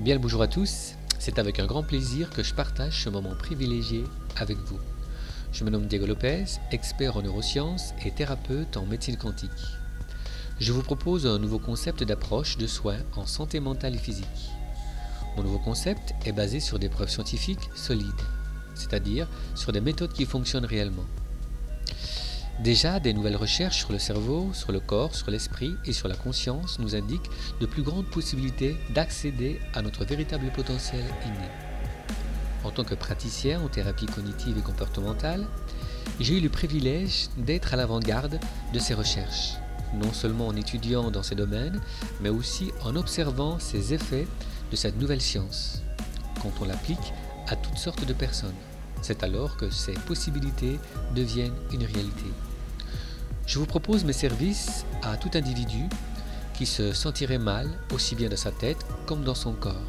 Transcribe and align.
Bien 0.00 0.14
le 0.14 0.20
bonjour 0.20 0.42
à 0.42 0.48
tous, 0.48 0.94
c'est 1.20 1.38
avec 1.38 1.60
un 1.60 1.66
grand 1.66 1.84
plaisir 1.84 2.28
que 2.30 2.42
je 2.42 2.52
partage 2.52 3.04
ce 3.04 3.08
moment 3.08 3.36
privilégié 3.36 4.02
avec 4.36 4.58
vous. 4.58 4.80
Je 5.52 5.62
me 5.62 5.70
nomme 5.70 5.86
Diego 5.86 6.04
Lopez, 6.04 6.44
expert 6.72 7.16
en 7.16 7.22
neurosciences 7.22 7.94
et 8.04 8.10
thérapeute 8.10 8.76
en 8.76 8.86
médecine 8.86 9.16
quantique. 9.16 9.50
Je 10.58 10.72
vous 10.72 10.82
propose 10.82 11.28
un 11.28 11.38
nouveau 11.38 11.60
concept 11.60 12.02
d'approche 12.02 12.58
de 12.58 12.66
soins 12.66 12.98
en 13.14 13.24
santé 13.24 13.60
mentale 13.60 13.94
et 13.94 13.98
physique. 13.98 14.50
Mon 15.36 15.44
nouveau 15.44 15.60
concept 15.60 16.12
est 16.26 16.32
basé 16.32 16.58
sur 16.58 16.80
des 16.80 16.88
preuves 16.88 17.10
scientifiques 17.10 17.70
solides, 17.76 18.10
c'est-à-dire 18.74 19.28
sur 19.54 19.70
des 19.70 19.80
méthodes 19.80 20.12
qui 20.12 20.26
fonctionnent 20.26 20.66
réellement. 20.66 21.06
Déjà, 22.60 23.00
des 23.00 23.12
nouvelles 23.12 23.36
recherches 23.36 23.78
sur 23.78 23.90
le 23.90 23.98
cerveau, 23.98 24.50
sur 24.52 24.70
le 24.70 24.78
corps, 24.78 25.14
sur 25.14 25.30
l'esprit 25.30 25.74
et 25.84 25.92
sur 25.92 26.06
la 26.06 26.14
conscience 26.14 26.78
nous 26.78 26.94
indiquent 26.94 27.30
de 27.60 27.66
plus 27.66 27.82
grandes 27.82 28.06
possibilités 28.06 28.76
d'accéder 28.94 29.60
à 29.74 29.82
notre 29.82 30.04
véritable 30.04 30.50
potentiel 30.52 31.04
inné. 31.26 31.48
En 32.62 32.70
tant 32.70 32.84
que 32.84 32.94
praticien 32.94 33.60
en 33.60 33.68
thérapie 33.68 34.06
cognitive 34.06 34.56
et 34.56 34.62
comportementale, 34.62 35.46
j'ai 36.20 36.38
eu 36.38 36.40
le 36.40 36.48
privilège 36.48 37.28
d'être 37.36 37.74
à 37.74 37.76
l'avant-garde 37.76 38.38
de 38.72 38.78
ces 38.78 38.94
recherches, 38.94 39.54
non 39.92 40.12
seulement 40.12 40.46
en 40.46 40.56
étudiant 40.56 41.10
dans 41.10 41.24
ces 41.24 41.34
domaines, 41.34 41.80
mais 42.20 42.30
aussi 42.30 42.70
en 42.84 42.94
observant 42.94 43.58
ces 43.58 43.92
effets 43.92 44.28
de 44.70 44.76
cette 44.76 44.98
nouvelle 44.98 45.20
science, 45.20 45.82
quand 46.40 46.52
on 46.60 46.64
l'applique 46.64 47.12
à 47.48 47.56
toutes 47.56 47.78
sortes 47.78 48.06
de 48.06 48.14
personnes. 48.14 48.54
C'est 49.04 49.22
alors 49.22 49.58
que 49.58 49.68
ces 49.68 49.92
possibilités 49.92 50.80
deviennent 51.14 51.52
une 51.74 51.84
réalité. 51.84 52.24
Je 53.46 53.58
vous 53.58 53.66
propose 53.66 54.02
mes 54.02 54.14
services 54.14 54.86
à 55.02 55.18
tout 55.18 55.28
individu 55.34 55.90
qui 56.54 56.64
se 56.64 56.94
sentirait 56.94 57.36
mal 57.36 57.68
aussi 57.92 58.14
bien 58.14 58.30
dans 58.30 58.38
sa 58.38 58.50
tête 58.50 58.78
comme 59.04 59.22
dans 59.22 59.34
son 59.34 59.52
corps. 59.52 59.84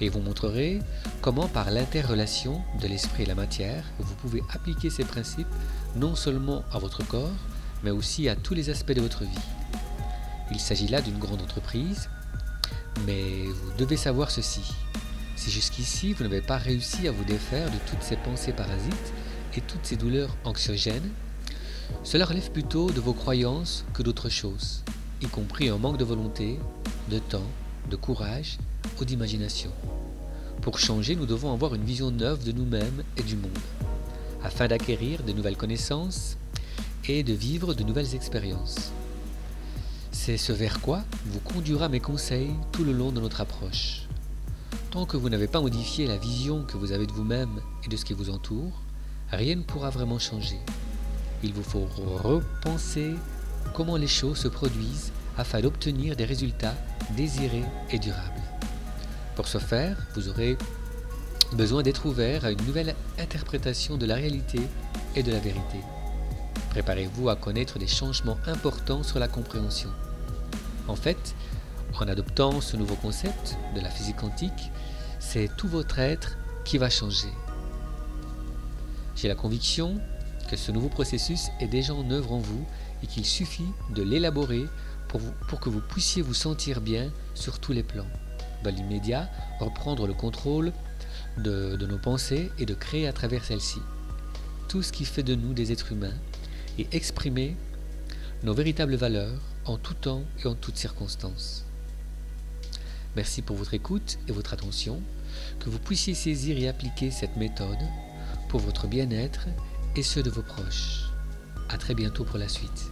Et 0.00 0.08
vous 0.08 0.20
montrerai 0.20 0.78
comment 1.20 1.48
par 1.48 1.72
l'interrelation 1.72 2.62
de 2.80 2.86
l'esprit 2.86 3.24
et 3.24 3.26
la 3.26 3.34
matière, 3.34 3.82
vous 3.98 4.14
pouvez 4.14 4.44
appliquer 4.52 4.88
ces 4.88 5.04
principes 5.04 5.52
non 5.96 6.14
seulement 6.14 6.62
à 6.70 6.78
votre 6.78 7.04
corps, 7.04 7.34
mais 7.82 7.90
aussi 7.90 8.28
à 8.28 8.36
tous 8.36 8.54
les 8.54 8.70
aspects 8.70 8.92
de 8.92 9.00
votre 9.00 9.24
vie. 9.24 9.48
Il 10.52 10.60
s'agit 10.60 10.86
là 10.86 11.00
d'une 11.00 11.18
grande 11.18 11.42
entreprise, 11.42 12.08
mais 13.04 13.46
vous 13.46 13.72
devez 13.78 13.96
savoir 13.96 14.30
ceci. 14.30 14.62
Si 15.42 15.50
jusqu'ici 15.50 16.12
vous 16.12 16.22
n'avez 16.22 16.40
pas 16.40 16.56
réussi 16.56 17.08
à 17.08 17.10
vous 17.10 17.24
défaire 17.24 17.68
de 17.68 17.76
toutes 17.90 18.04
ces 18.04 18.14
pensées 18.14 18.52
parasites 18.52 19.12
et 19.56 19.60
toutes 19.60 19.84
ces 19.84 19.96
douleurs 19.96 20.36
anxiogènes, 20.44 21.10
cela 22.04 22.26
relève 22.26 22.52
plutôt 22.52 22.92
de 22.92 23.00
vos 23.00 23.12
croyances 23.12 23.84
que 23.92 24.04
d'autres 24.04 24.28
choses, 24.28 24.84
y 25.20 25.26
compris 25.26 25.68
un 25.68 25.78
manque 25.78 25.98
de 25.98 26.04
volonté, 26.04 26.60
de 27.10 27.18
temps, 27.18 27.50
de 27.90 27.96
courage 27.96 28.58
ou 29.00 29.04
d'imagination. 29.04 29.72
Pour 30.60 30.78
changer, 30.78 31.16
nous 31.16 31.26
devons 31.26 31.52
avoir 31.52 31.74
une 31.74 31.84
vision 31.84 32.12
neuve 32.12 32.44
de 32.44 32.52
nous-mêmes 32.52 33.02
et 33.16 33.24
du 33.24 33.34
monde, 33.34 33.50
afin 34.44 34.68
d'acquérir 34.68 35.24
de 35.24 35.32
nouvelles 35.32 35.56
connaissances 35.56 36.36
et 37.08 37.24
de 37.24 37.32
vivre 37.32 37.74
de 37.74 37.82
nouvelles 37.82 38.14
expériences. 38.14 38.92
C'est 40.12 40.36
ce 40.36 40.52
vers 40.52 40.80
quoi 40.80 41.02
vous 41.26 41.40
conduira 41.40 41.88
mes 41.88 41.98
conseils 41.98 42.54
tout 42.70 42.84
le 42.84 42.92
long 42.92 43.10
de 43.10 43.20
notre 43.20 43.40
approche. 43.40 44.06
Tant 44.92 45.06
que 45.06 45.16
vous 45.16 45.30
n'avez 45.30 45.46
pas 45.46 45.62
modifié 45.62 46.06
la 46.06 46.18
vision 46.18 46.64
que 46.64 46.76
vous 46.76 46.92
avez 46.92 47.06
de 47.06 47.12
vous-même 47.12 47.62
et 47.82 47.88
de 47.88 47.96
ce 47.96 48.04
qui 48.04 48.12
vous 48.12 48.28
entoure, 48.28 48.82
rien 49.30 49.56
ne 49.56 49.62
pourra 49.62 49.88
vraiment 49.88 50.18
changer. 50.18 50.58
Il 51.42 51.54
vous 51.54 51.62
faut 51.62 51.88
repenser 52.22 53.14
comment 53.72 53.96
les 53.96 54.06
choses 54.06 54.36
se 54.36 54.48
produisent 54.48 55.10
afin 55.38 55.62
d'obtenir 55.62 56.14
des 56.14 56.26
résultats 56.26 56.74
désirés 57.16 57.64
et 57.90 57.98
durables. 57.98 58.42
Pour 59.34 59.48
ce 59.48 59.56
faire, 59.56 59.96
vous 60.14 60.28
aurez 60.28 60.58
besoin 61.54 61.82
d'être 61.82 62.04
ouvert 62.04 62.44
à 62.44 62.50
une 62.50 62.62
nouvelle 62.66 62.94
interprétation 63.18 63.96
de 63.96 64.04
la 64.04 64.16
réalité 64.16 64.60
et 65.16 65.22
de 65.22 65.32
la 65.32 65.40
vérité. 65.40 65.78
Préparez-vous 66.68 67.30
à 67.30 67.36
connaître 67.36 67.78
des 67.78 67.86
changements 67.86 68.36
importants 68.46 69.04
sur 69.04 69.18
la 69.18 69.28
compréhension. 69.28 69.88
En 70.86 70.96
fait, 70.96 71.34
en 72.00 72.08
adoptant 72.08 72.60
ce 72.60 72.76
nouveau 72.76 72.96
concept 72.96 73.56
de 73.74 73.80
la 73.80 73.90
physique 73.90 74.16
quantique, 74.16 74.70
c'est 75.18 75.50
tout 75.56 75.68
votre 75.68 75.98
être 75.98 76.36
qui 76.64 76.78
va 76.78 76.90
changer. 76.90 77.28
J'ai 79.16 79.28
la 79.28 79.34
conviction 79.34 80.00
que 80.48 80.56
ce 80.56 80.72
nouveau 80.72 80.88
processus 80.88 81.48
est 81.60 81.68
déjà 81.68 81.94
en 81.94 82.10
œuvre 82.10 82.32
en 82.32 82.38
vous 82.38 82.66
et 83.02 83.06
qu'il 83.06 83.24
suffit 83.24 83.68
de 83.94 84.02
l'élaborer 84.02 84.66
pour, 85.08 85.60
que 85.60 85.68
vous 85.68 85.80
puissiez 85.80 86.22
vous 86.22 86.34
sentir 86.34 86.80
bien 86.80 87.10
sur 87.34 87.58
tous 87.58 87.72
les 87.72 87.82
plans. 87.82 88.06
Dans 88.64 88.74
l'immédiat, 88.74 89.28
reprendre 89.60 90.06
le 90.06 90.14
contrôle 90.14 90.72
de, 91.36 91.76
de 91.76 91.86
nos 91.86 91.98
pensées 91.98 92.50
et 92.58 92.66
de 92.66 92.74
créer 92.74 93.06
à 93.06 93.12
travers 93.12 93.44
celles-ci 93.44 93.80
tout 94.68 94.82
ce 94.82 94.92
qui 94.92 95.04
fait 95.04 95.22
de 95.22 95.34
nous 95.34 95.52
des 95.52 95.70
êtres 95.70 95.92
humains 95.92 96.14
et 96.78 96.86
exprimer 96.92 97.56
nos 98.42 98.54
véritables 98.54 98.94
valeurs 98.94 99.38
en 99.66 99.76
tout 99.76 99.94
temps 99.94 100.22
et 100.42 100.46
en 100.46 100.54
toutes 100.54 100.76
circonstances. 100.76 101.66
Merci 103.16 103.42
pour 103.42 103.56
votre 103.56 103.74
écoute 103.74 104.18
et 104.28 104.32
votre 104.32 104.54
attention, 104.54 105.02
que 105.60 105.68
vous 105.68 105.78
puissiez 105.78 106.14
saisir 106.14 106.58
et 106.58 106.68
appliquer 106.68 107.10
cette 107.10 107.36
méthode 107.36 107.78
pour 108.48 108.60
votre 108.60 108.86
bien-être 108.86 109.48
et 109.96 110.02
ceux 110.02 110.22
de 110.22 110.30
vos 110.30 110.42
proches. 110.42 111.10
A 111.68 111.78
très 111.78 111.94
bientôt 111.94 112.24
pour 112.24 112.38
la 112.38 112.48
suite. 112.48 112.90